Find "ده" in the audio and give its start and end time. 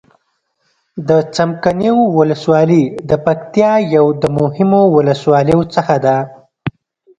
6.05-6.17